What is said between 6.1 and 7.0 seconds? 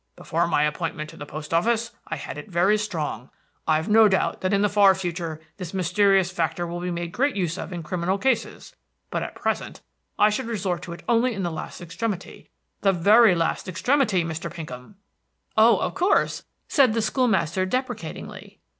factor will be